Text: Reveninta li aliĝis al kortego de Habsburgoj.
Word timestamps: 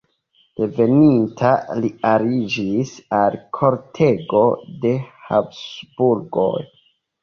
Reveninta 0.61 1.51
li 1.83 1.91
aliĝis 2.13 2.95
al 3.21 3.39
kortego 3.61 4.45
de 4.85 4.99
Habsburgoj. 5.33 6.61